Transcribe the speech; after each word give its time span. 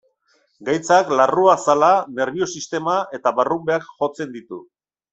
Gaitzak 0.69 1.11
larruazala, 1.19 1.91
nerbio-sistema 2.21 2.99
eta 3.21 3.37
barrunbeak 3.43 3.89
jotzen 4.03 4.37
ditu. 4.41 4.65